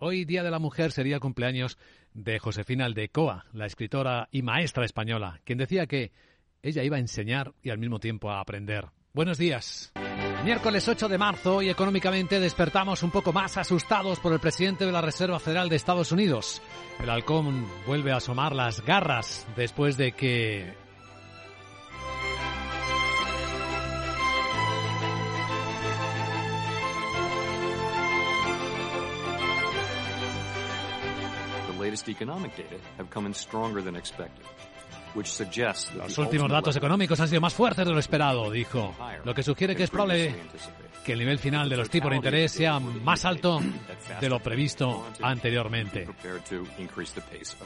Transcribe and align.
Hoy, 0.00 0.24
Día 0.24 0.44
de 0.44 0.52
la 0.52 0.60
Mujer, 0.60 0.92
sería 0.92 1.18
cumpleaños 1.18 1.76
de 2.14 2.38
Josefina 2.38 2.84
Aldecoa, 2.84 3.46
la 3.52 3.66
escritora 3.66 4.28
y 4.30 4.42
maestra 4.42 4.84
española, 4.84 5.40
quien 5.44 5.58
decía 5.58 5.88
que 5.88 6.12
ella 6.62 6.84
iba 6.84 6.98
a 6.98 7.00
enseñar 7.00 7.52
y 7.64 7.70
al 7.70 7.78
mismo 7.78 7.98
tiempo 7.98 8.30
a 8.30 8.38
aprender. 8.38 8.86
Buenos 9.12 9.38
días. 9.38 9.92
Miércoles 10.44 10.86
8 10.86 11.08
de 11.08 11.18
marzo 11.18 11.62
y 11.62 11.68
económicamente 11.68 12.38
despertamos 12.38 13.02
un 13.02 13.10
poco 13.10 13.32
más 13.32 13.56
asustados 13.56 14.20
por 14.20 14.32
el 14.32 14.38
presidente 14.38 14.86
de 14.86 14.92
la 14.92 15.00
Reserva 15.00 15.40
Federal 15.40 15.68
de 15.68 15.74
Estados 15.74 16.12
Unidos. 16.12 16.62
El 17.02 17.10
halcón 17.10 17.66
vuelve 17.84 18.12
a 18.12 18.18
asomar 18.18 18.54
las 18.54 18.80
garras 18.84 19.48
después 19.56 19.96
de 19.96 20.12
que 20.12 20.74
Los 35.94 36.18
últimos 36.18 36.50
datos 36.50 36.76
económicos 36.76 37.18
han 37.20 37.28
sido 37.28 37.40
más 37.40 37.54
fuertes 37.54 37.86
de 37.86 37.92
lo 37.92 37.98
esperado, 37.98 38.50
dijo, 38.50 38.94
lo 39.24 39.34
que 39.34 39.42
sugiere 39.42 39.74
que 39.74 39.84
es 39.84 39.90
probable 39.90 40.34
que 41.04 41.12
el 41.14 41.20
nivel 41.20 41.38
final 41.38 41.70
de 41.70 41.76
los 41.78 41.88
tipos 41.88 42.10
de 42.10 42.16
interés 42.16 42.52
sea 42.52 42.78
más 42.78 43.24
alto 43.24 43.60
de 44.20 44.28
lo 44.28 44.40
previsto 44.40 45.06
anteriormente. 45.22 46.06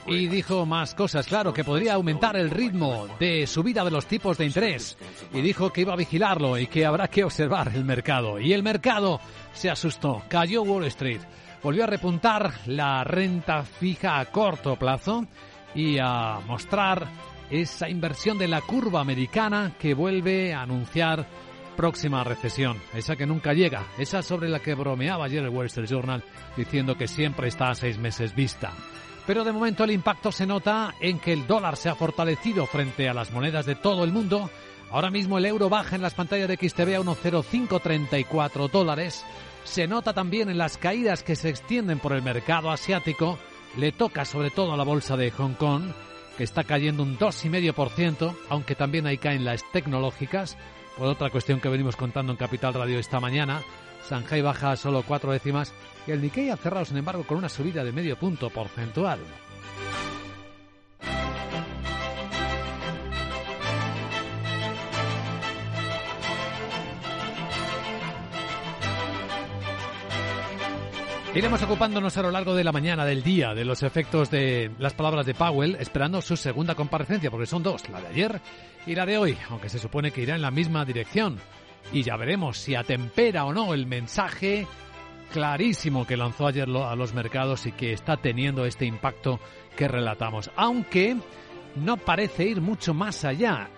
Y 0.06 0.28
dijo 0.28 0.64
más 0.64 0.94
cosas, 0.94 1.26
claro, 1.26 1.52
que 1.52 1.64
podría 1.64 1.94
aumentar 1.94 2.36
el 2.36 2.50
ritmo 2.50 3.08
de 3.18 3.46
subida 3.48 3.84
de 3.84 3.90
los 3.90 4.06
tipos 4.06 4.38
de 4.38 4.46
interés. 4.46 4.96
Y 5.32 5.40
dijo 5.40 5.72
que 5.72 5.80
iba 5.80 5.92
a 5.92 5.96
vigilarlo 5.96 6.56
y 6.56 6.68
que 6.68 6.86
habrá 6.86 7.08
que 7.08 7.24
observar 7.24 7.72
el 7.74 7.84
mercado. 7.84 8.38
Y 8.38 8.52
el 8.52 8.62
mercado 8.62 9.20
se 9.52 9.68
asustó, 9.68 10.22
cayó 10.28 10.62
Wall 10.62 10.84
Street 10.84 11.22
volvió 11.62 11.84
a 11.84 11.86
repuntar 11.86 12.52
la 12.66 13.04
renta 13.04 13.62
fija 13.64 14.18
a 14.18 14.26
corto 14.26 14.76
plazo 14.76 15.26
y 15.74 15.98
a 15.98 16.40
mostrar 16.46 17.06
esa 17.50 17.88
inversión 17.88 18.38
de 18.38 18.48
la 18.48 18.60
curva 18.62 19.00
americana 19.00 19.72
que 19.78 19.94
vuelve 19.94 20.54
a 20.54 20.62
anunciar 20.62 21.26
próxima 21.76 22.24
recesión, 22.24 22.78
esa 22.94 23.16
que 23.16 23.26
nunca 23.26 23.54
llega, 23.54 23.86
esa 23.98 24.22
sobre 24.22 24.48
la 24.48 24.60
que 24.60 24.74
bromeaba 24.74 25.24
ayer 25.24 25.42
el 25.42 25.50
Wall 25.50 25.66
Street 25.66 25.88
Journal 25.88 26.24
diciendo 26.56 26.96
que 26.96 27.06
siempre 27.06 27.48
está 27.48 27.70
a 27.70 27.74
seis 27.74 27.98
meses 27.98 28.34
vista. 28.34 28.72
Pero 29.26 29.44
de 29.44 29.52
momento 29.52 29.84
el 29.84 29.92
impacto 29.92 30.32
se 30.32 30.46
nota 30.46 30.94
en 31.00 31.18
que 31.18 31.32
el 31.32 31.46
dólar 31.46 31.76
se 31.76 31.88
ha 31.88 31.94
fortalecido 31.94 32.66
frente 32.66 33.08
a 33.08 33.14
las 33.14 33.30
monedas 33.30 33.66
de 33.66 33.76
todo 33.76 34.04
el 34.04 34.12
mundo. 34.12 34.50
Ahora 34.90 35.10
mismo 35.10 35.38
el 35.38 35.46
euro 35.46 35.68
baja 35.68 35.96
en 35.96 36.02
las 36.02 36.14
pantallas 36.14 36.48
de 36.48 36.56
XTV 36.56 36.96
a 36.96 37.00
1,0534 37.00 38.70
dólares 38.70 39.24
se 39.64 39.86
nota 39.86 40.12
también 40.12 40.50
en 40.50 40.58
las 40.58 40.76
caídas 40.76 41.22
que 41.22 41.36
se 41.36 41.48
extienden 41.48 41.98
por 41.98 42.12
el 42.12 42.22
mercado 42.22 42.70
asiático. 42.70 43.38
Le 43.76 43.92
toca 43.92 44.24
sobre 44.24 44.50
todo 44.50 44.72
a 44.72 44.76
la 44.76 44.84
bolsa 44.84 45.16
de 45.16 45.30
Hong 45.30 45.54
Kong, 45.54 45.92
que 46.36 46.44
está 46.44 46.64
cayendo 46.64 47.02
un 47.02 47.18
2,5%, 47.18 48.36
aunque 48.48 48.74
también 48.74 49.06
ahí 49.06 49.18
caen 49.18 49.44
las 49.44 49.64
tecnológicas. 49.72 50.56
Por 50.96 51.06
otra 51.06 51.30
cuestión 51.30 51.60
que 51.60 51.68
venimos 51.68 51.96
contando 51.96 52.32
en 52.32 52.38
Capital 52.38 52.74
Radio 52.74 52.98
esta 52.98 53.20
mañana, 53.20 53.62
Shanghai 54.08 54.42
baja 54.42 54.76
solo 54.76 55.02
cuatro 55.06 55.32
décimas 55.32 55.72
y 56.06 56.10
el 56.10 56.20
Nikkei 56.20 56.50
ha 56.50 56.56
cerrado, 56.56 56.84
sin 56.84 56.98
embargo, 56.98 57.24
con 57.24 57.38
una 57.38 57.48
subida 57.48 57.84
de 57.84 57.92
medio 57.92 58.18
punto 58.18 58.50
porcentual. 58.50 59.20
Iremos 71.34 71.62
ocupándonos 71.62 72.14
a 72.18 72.22
lo 72.22 72.30
largo 72.30 72.54
de 72.54 72.62
la 72.62 72.72
mañana, 72.72 73.06
del 73.06 73.22
día, 73.22 73.54
de 73.54 73.64
los 73.64 73.82
efectos 73.82 74.30
de 74.30 74.70
las 74.78 74.92
palabras 74.92 75.24
de 75.24 75.32
Powell, 75.32 75.78
esperando 75.80 76.20
su 76.20 76.36
segunda 76.36 76.74
comparecencia, 76.74 77.30
porque 77.30 77.46
son 77.46 77.62
dos, 77.62 77.88
la 77.88 78.02
de 78.02 78.08
ayer 78.08 78.40
y 78.86 78.94
la 78.94 79.06
de 79.06 79.16
hoy, 79.16 79.38
aunque 79.48 79.70
se 79.70 79.78
supone 79.78 80.10
que 80.10 80.20
irá 80.20 80.34
en 80.34 80.42
la 80.42 80.50
misma 80.50 80.84
dirección. 80.84 81.38
Y 81.90 82.02
ya 82.02 82.16
veremos 82.16 82.58
si 82.58 82.74
atempera 82.74 83.46
o 83.46 83.52
no 83.54 83.72
el 83.72 83.86
mensaje 83.86 84.66
clarísimo 85.32 86.06
que 86.06 86.18
lanzó 86.18 86.48
ayer 86.48 86.68
a 86.68 86.94
los 86.94 87.14
mercados 87.14 87.64
y 87.64 87.72
que 87.72 87.94
está 87.94 88.18
teniendo 88.18 88.66
este 88.66 88.84
impacto 88.84 89.40
que 89.74 89.88
relatamos. 89.88 90.50
Aunque 90.54 91.16
no 91.76 91.96
parece 91.96 92.44
ir 92.44 92.60
mucho 92.60 92.92
más 92.92 93.24
allá, 93.24 93.70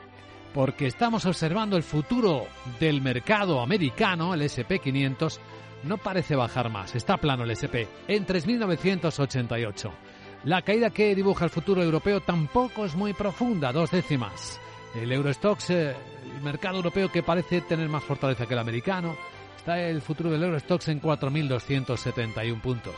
porque 0.53 0.87
estamos 0.87 1.25
observando 1.25 1.77
el 1.77 1.85
futuro 1.85 2.49
del 2.81 3.01
mercado 3.01 3.61
americano, 3.61 4.35
el 4.35 4.43
SP500, 4.43 5.39
no 5.85 5.99
parece 5.99 6.37
bajar 6.37 6.71
más. 6.71 6.95
Está 6.95 7.17
plano 7.17 7.45
el 7.45 7.51
SP 7.53 7.87
en 8.09 8.27
3.988. 8.27 9.91
La 10.45 10.63
caída 10.63 10.91
que 10.91 11.15
dibuja 11.15 11.45
el 11.45 11.51
futuro 11.51 11.83
europeo 11.83 12.21
tampoco 12.21 12.85
es 12.85 12.95
muy 12.95 13.13
profunda, 13.15 13.73
dos 13.73 13.91
décimas. 13.91 14.61
El 14.95 15.11
Eurostox, 15.11 15.71
eh, 15.71 15.97
el 16.37 16.43
mercado 16.43 16.77
europeo 16.77 17.11
que 17.11 17.23
parece 17.23 17.63
tener 17.63 17.89
más 17.89 18.05
fortaleza 18.05 18.47
que 18.47 18.55
el 18.55 18.61
americano, 18.61 19.17
está 19.57 19.81
el 19.81 20.03
futuro 20.03 20.31
del 20.31 20.43
Eurostox 20.43 20.89
en 20.89 21.01
4.271 21.01 22.61
puntos. 22.61 22.95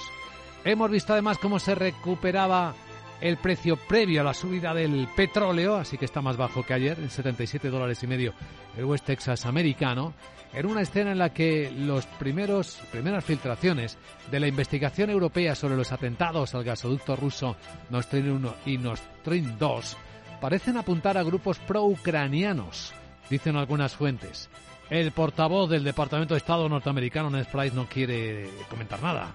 Hemos 0.64 0.90
visto 0.90 1.12
además 1.12 1.38
cómo 1.38 1.60
se 1.60 1.76
recuperaba 1.76 2.74
el 3.20 3.36
precio 3.38 3.76
previo 3.76 4.20
a 4.20 4.24
la 4.24 4.34
subida 4.34 4.74
del 4.74 5.08
petróleo, 5.16 5.76
así 5.76 5.96
que 5.96 6.04
está 6.04 6.20
más 6.20 6.36
bajo 6.36 6.64
que 6.64 6.74
ayer, 6.74 6.98
en 6.98 7.10
77 7.10 7.70
dólares 7.70 8.02
y 8.02 8.06
medio 8.06 8.34
el 8.76 8.84
West 8.84 9.06
Texas 9.06 9.46
americano, 9.46 10.14
en 10.52 10.66
una 10.66 10.82
escena 10.82 11.12
en 11.12 11.18
la 11.18 11.32
que 11.32 11.70
los 11.70 12.06
primeros 12.06 12.78
primeras 12.90 13.24
filtraciones 13.24 13.98
de 14.30 14.40
la 14.40 14.48
investigación 14.48 15.10
europea 15.10 15.54
sobre 15.54 15.76
los 15.76 15.92
atentados 15.92 16.54
al 16.54 16.64
gasoducto 16.64 17.16
ruso 17.16 17.56
Nord 17.90 18.04
Stream 18.04 18.36
1 18.36 18.54
y 18.66 18.78
Nord 18.78 18.98
Stream 19.20 19.58
2 19.58 19.96
parecen 20.40 20.76
apuntar 20.76 21.18
a 21.18 21.22
grupos 21.22 21.58
pro-ucranianos, 21.58 22.92
dicen 23.30 23.56
algunas 23.56 23.94
fuentes. 23.94 24.48
El 24.88 25.10
portavoz 25.10 25.68
del 25.68 25.82
Departamento 25.82 26.34
de 26.34 26.38
Estado 26.38 26.68
norteamericano, 26.68 27.28
Ned 27.28 27.46
Price, 27.50 27.74
no 27.74 27.86
quiere 27.86 28.48
comentar 28.70 29.02
nada. 29.02 29.34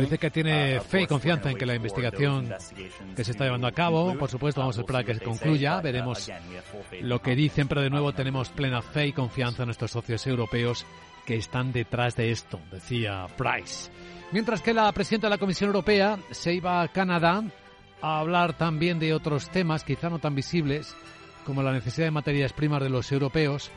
Dice 0.00 0.18
que 0.18 0.30
tiene 0.30 0.78
uh, 0.78 0.82
fe 0.82 1.02
y 1.02 1.06
confianza 1.06 1.50
en 1.50 1.56
que 1.56 1.66
la 1.66 1.74
investigación 1.74 2.52
que 3.14 3.24
se 3.24 3.30
está 3.30 3.44
llevando 3.44 3.66
a 3.66 3.72
cabo, 3.72 4.16
por 4.18 4.30
supuesto, 4.30 4.60
vamos 4.60 4.76
a 4.78 4.80
esperar 4.80 5.02
a 5.02 5.04
que 5.04 5.14
se 5.14 5.20
concluya, 5.20 5.78
uh, 5.78 5.82
veremos 5.82 6.30
lo 7.00 7.20
que 7.20 7.34
dicen, 7.34 7.68
pero 7.68 7.82
de 7.82 7.90
nuevo 7.90 8.12
tenemos 8.12 8.50
plena 8.50 8.82
fe 8.82 9.08
y 9.08 9.12
confianza 9.12 9.62
en 9.62 9.68
nuestros 9.68 9.90
socios 9.90 10.26
europeos 10.26 10.86
que 11.24 11.36
están 11.36 11.72
detrás 11.72 12.16
de 12.16 12.30
esto, 12.30 12.60
decía 12.70 13.26
Price. 13.36 13.90
Mientras 14.32 14.60
que 14.62 14.74
la 14.74 14.90
presidenta 14.92 15.26
de 15.26 15.30
la 15.30 15.38
Comisión 15.38 15.68
Europea 15.68 16.18
se 16.30 16.54
iba 16.54 16.82
a 16.82 16.88
Canadá 16.88 17.42
a 18.00 18.20
hablar 18.20 18.56
también 18.56 18.98
de 18.98 19.14
otros 19.14 19.50
temas, 19.50 19.84
quizá 19.84 20.10
no 20.10 20.18
tan 20.18 20.34
visibles, 20.34 20.94
como 21.44 21.62
la 21.62 21.72
necesidad 21.72 22.06
de 22.06 22.10
materias 22.10 22.52
primas 22.52 22.82
de 22.82 22.90
los 22.90 23.10
europeos, 23.12 23.70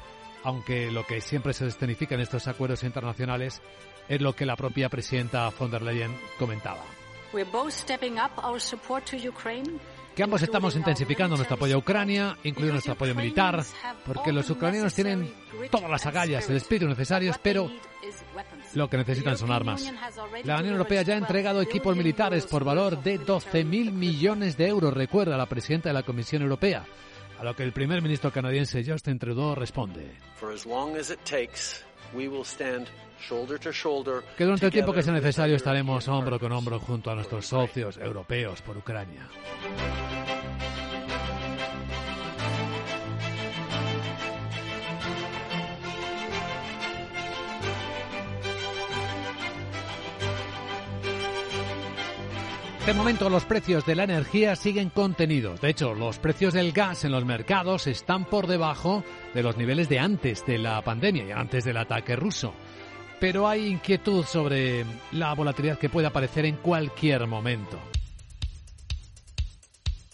aunque 0.44 0.92
lo 0.92 1.06
que 1.06 1.22
siempre 1.22 1.54
se 1.54 1.68
escenifica 1.68 2.16
en 2.16 2.22
estos 2.22 2.48
acuerdos 2.48 2.84
internacionales 2.84 3.62
es 4.08 4.22
lo 4.22 4.34
que 4.34 4.46
la 4.46 4.56
propia 4.56 4.90
presidenta 4.90 5.50
von 5.58 5.72
der 5.72 5.82
Leyen 5.82 6.16
comentaba. 6.38 6.84
Que 10.16 10.24
ambos 10.24 10.42
estamos 10.42 10.76
intensificando 10.76 11.36
nuestro 11.36 11.56
apoyo 11.56 11.76
a 11.76 11.78
Ucrania, 11.78 12.38
incluido 12.44 12.74
nuestro 12.74 12.94
apoyo 12.94 13.14
militar, 13.14 13.64
porque 14.06 14.34
los 14.34 14.50
ucranianos 14.50 14.94
tienen 14.94 15.32
todas 15.70 15.90
las 15.90 16.06
agallas, 16.08 16.50
el 16.50 16.58
espíritu 16.58 16.88
necesarios, 16.88 17.38
pero 17.42 17.70
lo 18.74 18.90
que 18.90 18.98
necesitan 18.98 19.38
son 19.38 19.52
armas. 19.52 19.90
La 20.44 20.58
Unión 20.58 20.74
Europea 20.74 21.04
ya 21.04 21.14
ha 21.14 21.18
entregado 21.18 21.62
equipos 21.62 21.96
militares 21.96 22.48
por 22.48 22.64
valor 22.64 23.02
de 23.02 23.20
12.000 23.20 23.92
millones 23.92 24.58
de 24.58 24.68
euros, 24.68 24.94
recuerda 24.94 25.38
la 25.38 25.46
presidenta 25.46 25.90
de 25.90 25.94
la 25.94 26.04
Comisión 26.04 26.42
Europea. 26.42 26.84
A 27.40 27.44
lo 27.44 27.56
que 27.56 27.64
el 27.64 27.72
primer 27.72 28.02
ministro 28.02 28.32
canadiense 28.34 28.84
Justin 28.86 29.18
Trudeau 29.18 29.56
responde. 29.56 30.12
Que 34.38 34.44
durante 34.44 34.66
el 34.66 34.72
tiempo 34.74 34.92
que 34.92 35.04
sea 35.04 35.14
necesario 35.14 35.56
estaremos 35.56 36.06
hombro 36.10 36.38
con 36.38 36.52
hombro 36.52 36.80
junto 36.82 37.10
a 37.12 37.16
nuestros 37.16 37.46
socios 37.46 37.98
europeos 37.98 38.62
por 38.62 38.78
Ucrania. 38.78 39.30
De 52.90 52.96
momento 52.96 53.30
los 53.30 53.46
precios 53.46 53.86
de 53.86 53.94
la 53.94 54.06
energía 54.06 54.56
siguen 54.56 54.90
contenidos. 54.90 55.62
De 55.62 55.70
hecho, 55.70 55.94
los 55.94 56.18
precios 56.18 56.56
del 56.56 56.72
gas 56.72 57.06
en 57.06 57.12
los 57.12 57.24
mercados 57.24 57.86
están 57.86 58.26
por 58.26 58.48
debajo 58.48 59.04
de 59.36 59.44
los 59.44 59.58
niveles 59.58 59.90
de 59.90 60.00
antes 60.00 60.44
de 60.48 60.58
la 60.58 60.82
pandemia 60.82 61.24
y 61.28 61.32
antes 61.32 61.64
del 61.66 61.78
ataque 61.78 62.16
ruso. 62.16 62.52
Pero 63.20 63.48
hay 63.48 63.68
inquietud 63.68 64.26
sobre 64.26 64.88
la 65.12 65.36
volatilidad 65.36 65.78
que 65.78 65.90
puede 65.90 66.08
aparecer 66.08 66.46
en 66.46 66.56
cualquier 66.56 67.28
momento. 67.28 67.80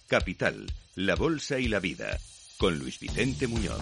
Capital, 0.08 0.66
la 0.96 1.16
Bolsa 1.16 1.58
y 1.58 1.70
la 1.70 1.80
Vida, 1.80 2.20
con 2.58 2.78
Luis 2.78 3.00
Vicente 3.00 3.48
Muñoz. 3.48 3.80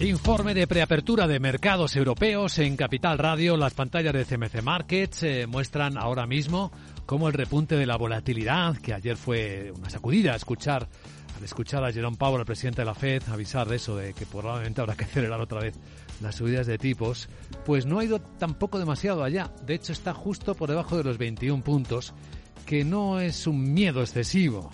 Informe 0.00 0.54
de 0.54 0.66
preapertura 0.66 1.26
de 1.26 1.38
mercados 1.38 1.94
europeos 1.94 2.58
en 2.58 2.78
Capital 2.78 3.18
Radio. 3.18 3.58
Las 3.58 3.74
pantallas 3.74 4.14
de 4.14 4.24
CMC 4.24 4.62
Markets 4.62 5.22
eh, 5.24 5.46
muestran 5.46 5.98
ahora 5.98 6.26
mismo 6.26 6.72
cómo 7.10 7.26
el 7.26 7.34
repunte 7.34 7.76
de 7.76 7.86
la 7.86 7.96
volatilidad, 7.96 8.76
que 8.76 8.94
ayer 8.94 9.16
fue 9.16 9.72
una 9.76 9.90
sacudida, 9.90 10.36
escuchar 10.36 10.88
al 11.36 11.42
escuchar 11.42 11.82
a 11.82 11.90
Jerome 11.90 12.16
Powell, 12.16 12.38
el 12.38 12.46
presidente 12.46 12.82
de 12.82 12.86
la 12.86 12.94
Fed, 12.94 13.24
avisar 13.32 13.68
de 13.68 13.74
eso, 13.74 13.96
de 13.96 14.12
que 14.14 14.26
probablemente 14.26 14.80
habrá 14.80 14.94
que 14.94 15.06
acelerar 15.06 15.40
otra 15.40 15.58
vez 15.58 15.74
las 16.20 16.36
subidas 16.36 16.68
de 16.68 16.78
tipos, 16.78 17.28
pues 17.66 17.84
no 17.84 17.98
ha 17.98 18.04
ido 18.04 18.20
tampoco 18.20 18.78
demasiado 18.78 19.24
allá. 19.24 19.50
De 19.66 19.74
hecho, 19.74 19.92
está 19.92 20.14
justo 20.14 20.54
por 20.54 20.68
debajo 20.68 20.96
de 20.96 21.02
los 21.02 21.18
21 21.18 21.64
puntos, 21.64 22.14
que 22.64 22.84
no 22.84 23.18
es 23.18 23.48
un 23.48 23.74
miedo 23.74 24.02
excesivo. 24.02 24.70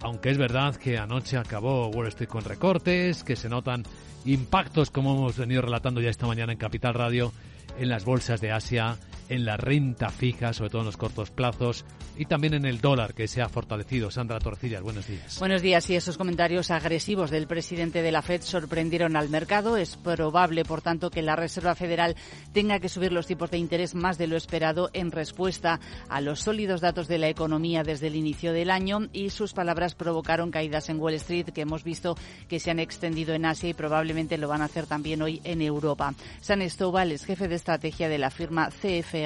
Aunque 0.00 0.30
es 0.30 0.38
verdad 0.38 0.76
que 0.76 0.96
anoche 0.96 1.38
acabó 1.38 1.88
Wall 1.88 2.06
Street 2.06 2.28
con 2.28 2.44
recortes, 2.44 3.24
que 3.24 3.34
se 3.34 3.48
notan 3.48 3.82
impactos, 4.24 4.92
como 4.92 5.16
hemos 5.16 5.36
venido 5.36 5.62
relatando 5.62 6.00
ya 6.00 6.10
esta 6.10 6.28
mañana 6.28 6.52
en 6.52 6.58
Capital 6.58 6.94
Radio, 6.94 7.32
en 7.80 7.88
las 7.88 8.04
bolsas 8.04 8.40
de 8.40 8.52
Asia, 8.52 8.96
en 9.30 9.44
la 9.44 9.56
renta 9.56 10.10
fija, 10.10 10.52
sobre 10.52 10.70
todo 10.70 10.82
en 10.82 10.86
los 10.86 10.96
cortos 10.96 11.30
plazos, 11.30 11.84
y 12.18 12.26
también 12.26 12.52
en 12.52 12.66
el 12.66 12.80
dólar, 12.80 13.14
que 13.14 13.28
se 13.28 13.40
ha 13.40 13.48
fortalecido. 13.48 14.10
Sandra 14.10 14.40
Torcillas, 14.40 14.82
buenos 14.82 15.06
días. 15.06 15.38
Buenos 15.38 15.62
días. 15.62 15.88
Y 15.88 15.94
esos 15.94 16.18
comentarios 16.18 16.70
agresivos 16.70 17.30
del 17.30 17.46
presidente 17.46 18.02
de 18.02 18.12
la 18.12 18.22
Fed 18.22 18.42
sorprendieron 18.42 19.16
al 19.16 19.30
mercado. 19.30 19.76
Es 19.76 19.96
probable, 19.96 20.64
por 20.64 20.82
tanto, 20.82 21.10
que 21.10 21.22
la 21.22 21.36
Reserva 21.36 21.76
Federal 21.76 22.16
tenga 22.52 22.80
que 22.80 22.88
subir 22.88 23.12
los 23.12 23.26
tipos 23.26 23.50
de 23.50 23.58
interés 23.58 23.94
más 23.94 24.18
de 24.18 24.26
lo 24.26 24.36
esperado 24.36 24.90
en 24.92 25.12
respuesta 25.12 25.80
a 26.08 26.20
los 26.20 26.40
sólidos 26.40 26.80
datos 26.80 27.06
de 27.06 27.18
la 27.18 27.28
economía 27.28 27.84
desde 27.84 28.08
el 28.08 28.16
inicio 28.16 28.52
del 28.52 28.70
año 28.70 29.08
y 29.12 29.30
sus 29.30 29.52
palabras 29.52 29.94
provocaron 29.94 30.50
caídas 30.50 30.88
en 30.88 30.98
Wall 30.98 31.14
Street 31.14 31.50
que 31.54 31.62
hemos 31.62 31.84
visto 31.84 32.16
que 32.48 32.58
se 32.58 32.72
han 32.72 32.80
extendido 32.80 33.32
en 33.34 33.46
Asia 33.46 33.70
y 33.70 33.74
probablemente 33.74 34.38
lo 34.38 34.48
van 34.48 34.62
a 34.62 34.66
hacer 34.66 34.86
también 34.86 35.22
hoy 35.22 35.40
en 35.44 35.62
Europa. 35.62 36.14
San 36.40 36.62
Estobal 36.62 37.12
es 37.12 37.24
jefe 37.24 37.46
de 37.46 37.54
estrategia 37.54 38.08
de 38.08 38.18
la 38.18 38.30
firma 38.30 38.68
CFRA. 38.70 39.19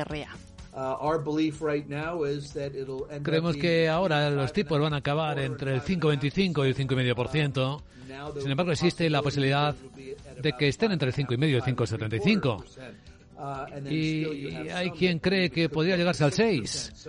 Uh, 0.77 1.23
Creemos 3.23 3.57
que 3.57 3.89
ahora 3.89 4.29
los 4.31 4.53
tipos 4.53 4.81
van 4.81 4.93
a 4.93 4.97
acabar 4.97 5.39
entre 5.39 5.75
el 5.75 5.83
5,25 5.83 6.65
y 6.65 6.69
el 6.69 6.77
5,5%. 6.77 7.83
Sin 8.41 8.51
embargo, 8.51 8.73
existe 8.73 9.09
la 9.09 9.23
posibilidad 9.23 9.75
de 10.43 10.53
que 10.53 10.69
estén 10.69 10.91
entre 10.91 11.09
el 11.11 11.15
5,5 11.15 11.49
y 11.49 11.55
el 11.55 11.63
5,75. 11.63 12.65
Uh, 13.37 13.89
y 13.89 14.69
hay 14.69 14.91
quien 14.91 15.19
cree 15.21 15.51
que 15.51 15.69
podría 15.69 15.97
llegarse 15.97 16.25
al 16.25 16.33
6. 16.33 17.09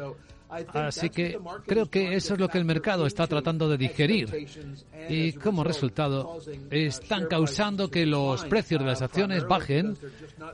Así 0.74 1.10
que 1.10 1.40
creo 1.66 1.90
que 1.90 2.16
eso 2.16 2.34
es 2.34 2.40
lo 2.40 2.48
que 2.48 2.57
el 2.57 2.66
mercado 2.66 3.06
está 3.06 3.28
tratando 3.28 3.68
de 3.69 3.78
digerir 3.78 4.48
y 5.10 5.34
como 5.34 5.63
resultado 5.63 6.38
están 6.69 7.28
causando 7.28 7.90
que 7.90 8.06
los 8.06 8.46
precios 8.46 8.81
de 8.81 8.88
las 8.88 9.02
acciones 9.02 9.48
bajen 9.48 9.98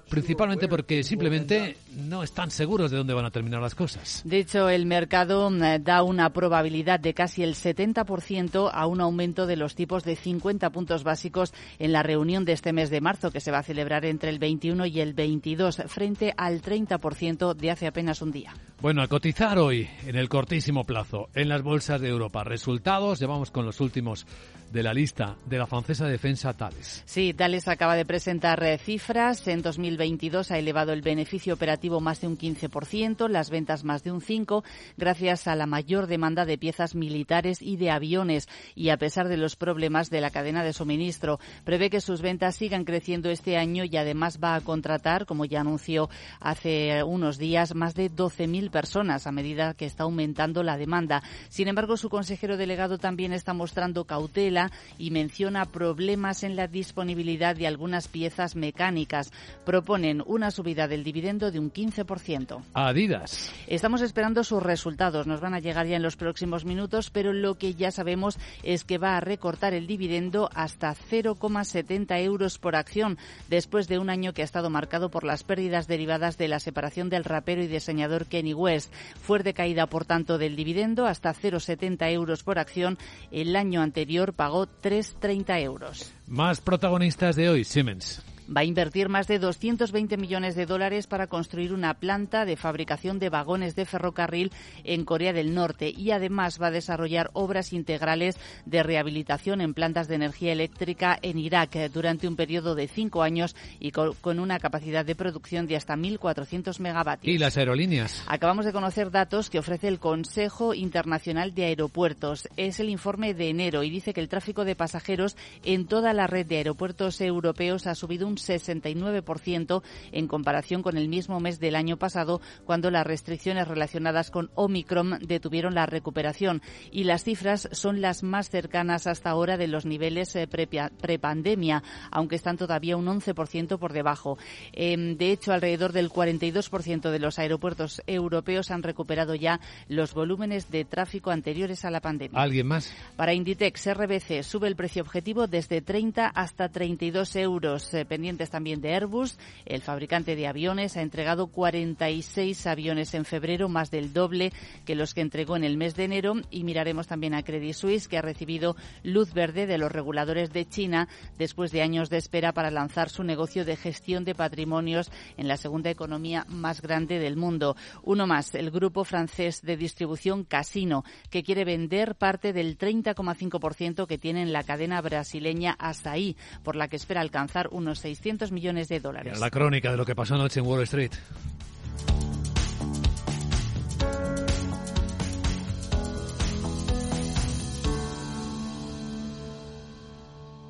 principalmente 0.10 0.68
porque 0.68 1.04
simplemente 1.04 1.78
no 1.96 2.24
están 2.24 2.52
seguros 2.52 2.92
de 2.92 2.98
dónde 2.98 3.14
van 3.14 3.26
a 3.26 3.32
terminar 3.32 3.62
las 3.62 3.76
cosas. 3.76 4.22
De 4.26 4.40
hecho, 4.40 4.70
el 4.70 4.86
mercado 4.86 5.52
eh, 5.64 5.80
da 5.80 6.04
una 6.04 6.32
probabilidad 6.32 7.00
de 7.00 7.14
casi 7.14 7.44
el 7.44 7.56
70% 7.56 8.70
a 8.72 8.86
un 8.86 9.02
aumento 9.02 9.46
de 9.48 9.56
los 9.56 9.76
tipos 9.76 10.04
de 10.04 10.16
50 10.16 10.70
puntos 10.70 11.04
básicos 11.04 11.54
en 11.80 11.92
la 11.92 12.04
reunión 12.04 12.46
de 12.46 12.54
este 12.54 12.74
mes 12.74 12.90
de 12.90 13.02
marzo 13.02 13.32
que 13.32 13.40
se 13.40 13.52
va 13.52 13.60
a 13.60 13.64
celebrar 13.64 14.06
entre 14.06 14.30
el 14.30 14.40
21 14.40 14.86
y 14.86 15.00
el 15.00 15.14
22 15.14 15.84
frente 15.88 16.34
al 16.38 16.62
30% 16.62 17.56
de 17.56 17.72
hace 17.72 17.88
apenas 17.88 18.22
un 18.22 18.32
día. 18.32 18.54
Bueno, 18.82 19.02
a 19.02 19.08
cotizar 19.08 19.60
hoy 19.60 19.88
en 20.06 20.16
el 20.16 20.30
cortísimo 20.30 20.84
plazo 20.84 21.30
en 21.34 21.50
las 21.50 21.62
bolsas 21.62 22.02
de 22.02 22.10
Europa. 22.10 22.44
Resultados, 22.44 23.20
llevamos 23.20 23.52
con 23.52 23.66
los 23.66 23.80
últimos 23.82 24.26
de 24.72 24.84
la 24.84 24.94
lista 24.94 25.36
de 25.46 25.58
la 25.58 25.68
francesa 25.68 26.08
defensa 26.08 26.54
Thales. 26.54 27.04
Sí, 27.06 27.34
Thales 27.34 27.68
acaba 27.68 27.96
de 27.96 28.06
presentar 28.06 28.64
eh, 28.64 28.78
cifras. 28.78 29.48
En 29.48 29.62
2022 29.62 30.52
ha 30.52 30.58
elevado 30.58 30.94
el 30.94 31.02
beneficio 31.02 31.54
operativo 31.54 32.00
más 32.00 32.22
de 32.22 32.28
un 32.28 32.38
15%, 32.38 33.28
las 33.28 33.50
ventas 33.50 33.84
más 33.84 34.04
de 34.04 34.12
un 34.12 34.22
5%, 34.22 34.64
gracias 34.98 35.48
a 35.48 35.56
la 35.56 35.66
mayor 35.66 36.08
demanda 36.08 36.46
de 36.46 36.58
piezas 36.58 36.96
militares 36.96 37.62
y 37.62 37.76
de 37.78 37.92
aviones. 37.92 38.48
Y 38.76 38.90
a 38.90 38.98
pesar 38.98 39.28
de 39.28 39.38
los 39.38 39.56
problemas 39.56 40.10
de 40.10 40.22
la 40.22 40.30
cadena 40.30 40.64
de 40.64 40.74
suministro, 40.74 41.40
prevé 41.66 41.90
que 41.90 42.02
sus 42.02 42.22
ventas 42.22 42.56
sigan 42.56 42.86
creciendo 42.86 43.30
este 43.30 43.58
año 43.58 43.84
y 43.84 43.98
además 43.98 44.40
va 44.42 44.56
a 44.56 44.62
contratar, 44.62 45.26
como 45.26 45.46
ya 45.46 45.62
anunció 45.62 46.10
hace 46.40 47.04
unos 47.04 47.38
días, 47.38 47.76
más 47.76 47.94
de 47.94 48.10
12.000 48.10 48.72
personas 48.72 49.28
a 49.28 49.32
medida 49.32 49.74
que 49.74 49.81
está 49.86 50.04
aumentando 50.04 50.64
la 50.64 50.78
demanda. 50.78 51.24
Sin 51.50 51.68
embargo, 51.68 51.98
su 51.98 52.10
consejero 52.10 52.58
delegado 52.58 52.98
también 52.98 53.34
está 53.34 53.54
mostrando 53.54 54.06
cautela 54.06 54.72
y 54.98 55.12
menciona 55.12 55.66
problemas 55.66 56.44
en 56.44 56.56
la 56.56 56.68
disponibilidad 56.68 57.56
de 57.56 57.68
algunas 57.68 58.08
piezas 58.08 58.56
mecánicas. 58.56 59.32
Proponen 59.66 60.24
una 60.26 60.52
subida 60.52 60.88
del 60.88 61.04
dividendo 61.04 61.52
de 61.52 61.60
un 61.60 61.72
15%. 61.72 62.64
Adidas. 62.74 63.52
Estamos 63.68 64.02
esperando 64.02 64.44
sus 64.44 64.62
resultados. 64.62 65.28
Nos 65.28 65.42
van 65.42 65.54
a 65.54 65.60
llegar 65.60 65.88
ya 65.88 65.96
en 65.96 66.04
los 66.04 66.16
próximos 66.16 66.66
minutos, 66.66 67.10
pero 67.10 67.34
lo 67.34 67.56
que 67.56 67.76
ya 67.76 67.92
sabemos 67.92 68.38
es 68.64 68.84
que 68.84 68.98
va 68.98 69.18
a 69.18 69.22
recortar 69.22 69.74
el 69.74 69.88
dividendo 69.88 70.50
hasta 70.54 70.94
0,70 70.94 72.22
euros 72.22 72.58
por 72.58 72.76
acción 72.76 73.18
después 73.50 73.88
de 73.88 74.00
un 74.00 74.10
año 74.10 74.34
que 74.34 74.42
ha 74.42 74.46
estado 74.46 74.70
marcado 74.70 75.10
por 75.10 75.24
las 75.24 75.44
pérdidas 75.44 75.88
derivadas 75.88 76.38
de 76.38 76.48
la 76.48 76.60
separación 76.60 77.10
del 77.10 77.24
rapero 77.24 77.64
y 77.64 77.68
diseñador 77.68 78.26
Kenny 78.26 78.54
West. 78.54 78.94
Fuerte 79.22 79.54
caída, 79.62 79.86
por 79.86 80.06
tanto, 80.06 80.40
del 80.40 80.56
dividendo 80.56 81.06
hasta 81.06 81.36
0,70 81.36 82.12
euros 82.12 82.42
por 82.42 82.58
acción. 82.58 82.98
El 83.30 83.56
año 83.56 83.84
anterior 83.84 84.34
pagó 84.34 84.66
3,30 84.66 85.62
euros. 85.62 86.12
Más 86.26 86.62
protagonistas 86.62 87.36
de 87.36 87.48
hoy, 87.48 87.64
Siemens 87.64 88.24
va 88.56 88.62
a 88.62 88.66
invertir 88.66 89.10
más 89.10 89.28
de 89.28 89.40
220 89.40 90.18
millones 90.18 90.56
de 90.56 90.66
dólares 90.66 91.08
para 91.08 91.28
construir 91.28 91.74
una 91.74 91.94
planta 91.94 92.46
de 92.46 92.58
fabricación 92.58 93.20
de 93.20 93.30
vagones 93.30 93.76
de 93.76 93.86
ferrocarril 93.86 94.52
en 94.84 95.06
Corea 95.06 95.34
del 95.34 95.54
Norte 95.54 95.90
y 95.90 96.12
además 96.12 96.60
va 96.62 96.68
a 96.68 96.72
desarrollar 96.72 97.30
obras 97.34 97.74
integrales 97.74 98.38
de 98.66 98.84
rehabilitación 98.84 99.62
en 99.62 99.74
plantas 99.74 100.08
de 100.08 100.16
energía 100.16 100.52
eléctrica 100.52 101.18
en 101.22 101.38
Irak 101.38 101.76
durante 101.94 102.28
un 102.28 102.36
periodo 102.36 102.76
de 102.76 102.88
cinco 102.88 103.24
años 103.24 103.56
y 103.80 103.92
con 103.92 104.40
una 104.40 104.60
capacidad 104.60 105.06
de 105.06 105.16
producción 105.16 105.68
de 105.68 105.78
hasta 105.78 105.96
1.400 105.96 106.80
megavatios. 106.80 107.34
¿Y 107.34 107.38
las 107.38 107.58
aerolíneas? 107.58 108.24
Acabamos 108.28 108.66
de 108.66 108.74
conocer 108.74 109.12
datos 109.12 109.50
que 109.50 109.60
ofrece 109.60 109.88
el 109.88 110.00
Consejo 110.00 110.74
Internacional 110.74 111.54
de 111.54 111.66
Aeropuertos. 111.66 112.50
Es 112.58 112.80
el 112.80 112.90
informe 112.90 113.34
de 113.34 113.50
enero 113.50 113.84
y 113.84 113.90
dice 113.90 114.14
que 114.14 114.22
el 114.22 114.30
tráfico 114.30 114.66
de 114.66 114.76
pasajeros 114.76 115.38
en 115.64 115.86
toda 115.86 116.14
la 116.14 116.28
red 116.28 116.46
de 116.46 116.58
aeropuertos 116.58 117.22
europeos 117.22 117.88
ha 117.88 117.96
subido 117.96 118.28
un 118.28 118.38
69% 118.48 119.84
en 120.12 120.28
comparación 120.28 120.82
con 120.82 120.98
el 120.98 121.08
mismo 121.08 121.40
mes 121.40 121.60
del 121.60 121.76
año 121.76 121.98
pasado, 121.98 122.42
cuando 122.66 122.92
las 122.92 123.06
restricciones 123.06 123.68
relacionadas 123.68 124.32
con 124.32 124.52
Omicron 124.56 125.20
detuvieron 125.22 125.76
la 125.76 125.86
recuperación. 125.86 126.62
Y 126.92 127.04
las 127.06 127.24
cifras 127.24 127.70
son 127.72 128.02
las 128.02 128.24
más 128.24 128.50
cercanas 128.50 129.08
hasta 129.08 129.30
ahora 129.30 129.58
de 129.58 129.68
los 129.68 129.86
niveles 129.86 130.36
eh, 130.36 130.48
prepandemia, 130.48 131.84
aunque 132.12 132.36
están 132.36 132.58
todavía 132.58 132.98
un 132.98 133.06
11% 133.06 133.78
por 133.78 133.94
debajo. 133.94 134.38
Em, 134.74 135.18
de 135.18 135.32
hecho, 135.32 135.54
alrededor 135.54 135.92
del 135.92 136.10
42% 136.10 137.12
de 137.12 137.20
los 137.20 137.40
aeropuertos 137.40 138.02
europeos 138.08 138.72
han 138.72 138.84
recuperado 138.84 139.36
ya 139.36 139.60
los 139.88 140.14
volúmenes 140.14 140.70
de 140.72 140.86
tráfico 140.86 141.32
anteriores 141.32 141.86
a 141.86 141.92
la 141.92 142.02
pandemia. 142.02 142.42
¿Alguien 142.42 142.68
más? 142.68 142.94
Para 143.16 143.34
Inditex, 143.34 143.94
RBC 143.94 144.44
sube 144.44 144.68
el 144.68 144.76
precio 144.76 145.02
objetivo 145.02 145.48
desde 145.48 145.82
30 145.82 146.28
hasta 146.28 146.70
32 146.70 147.36
euros, 147.36 147.94
eh, 147.94 148.06
también 148.50 148.82
de 148.82 148.94
Airbus. 148.94 149.38
El 149.66 149.82
fabricante 149.82 150.36
de 150.36 150.48
aviones 150.48 150.96
ha 150.96 151.02
entregado 151.02 151.48
46 151.48 152.68
aviones 152.68 153.14
en 153.14 153.26
febrero, 153.26 153.68
más 153.68 153.90
del 153.90 154.14
doble 154.14 154.54
que 154.86 154.96
los 154.96 155.14
que 155.14 155.22
entregó 155.22 155.56
en 155.56 155.64
el 155.64 155.78
mes 155.78 155.96
de 155.96 156.04
enero. 156.04 156.36
Y 156.52 156.64
miraremos 156.64 157.08
también 157.08 157.34
a 157.34 157.44
Credit 157.44 157.74
Suisse, 157.74 158.08
que 158.08 158.18
ha 158.18 158.22
recibido 158.22 158.76
luz 159.04 159.34
verde 159.34 159.66
de 159.66 159.78
los 159.78 159.92
reguladores 159.92 160.54
de 160.54 160.68
China 160.68 161.08
después 161.38 161.72
de 161.72 161.82
años 161.82 162.10
de 162.10 162.18
espera 162.18 162.54
para 162.54 162.70
lanzar 162.70 163.10
su 163.10 163.24
negocio 163.24 163.66
de 163.66 163.76
gestión 163.76 164.24
de 164.24 164.36
patrimonios 164.36 165.12
en 165.38 165.48
la 165.48 165.58
segunda 165.58 165.90
economía 165.90 166.46
más 166.48 166.82
grande 166.82 167.18
del 167.18 167.36
mundo. 167.36 167.76
Uno 168.04 168.28
más, 168.28 168.54
el 168.54 168.70
grupo 168.70 169.04
francés 169.04 169.62
de 169.64 169.78
distribución 169.78 170.44
Casino, 170.44 171.04
que 171.30 171.44
quiere 171.44 171.66
vender 171.66 172.16
parte 172.16 172.54
del 172.54 172.78
30,5% 172.78 174.06
que 174.06 174.18
tiene 174.18 174.44
en 174.44 174.54
la 174.54 174.64
cadena 174.64 175.02
brasileña 175.02 175.76
Asaí, 175.80 176.38
por 176.64 176.76
la 176.76 176.88
que 176.88 176.96
espera 176.96 177.22
alcanzar 177.22 177.70
unos 177.72 178.06
600 178.16 178.52
millones 178.52 178.90
de 178.90 179.00
dólares. 179.00 179.40
La 179.40 179.50
crónica 179.50 179.92
de 179.92 179.98
lo 179.98 180.06
que 180.06 180.16
pasó 180.16 180.36
anoche 180.36 180.60
en 180.60 180.66
Wall 180.66 180.84
Street. 180.84 181.12